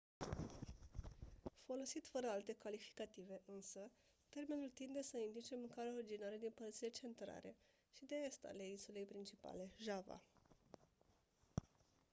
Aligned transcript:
folosit 1.65 2.07
fără 2.07 2.27
alte 2.29 2.53
calificative 2.53 3.41
însă 3.45 3.79
termenul 4.29 4.69
tinde 4.69 5.01
să 5.01 5.17
indice 5.17 5.55
mâncarea 5.55 5.93
originară 5.93 6.35
din 6.39 6.49
părțile 6.55 6.89
centrale 6.89 7.55
și 7.93 8.05
de 8.05 8.15
est 8.25 8.43
ale 8.45 8.67
insulei 8.67 9.05
principale 9.05 9.71
java 9.77 10.21